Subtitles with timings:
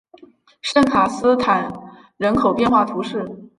[0.63, 1.71] 圣卡斯坦
[2.17, 3.23] 人口变化图示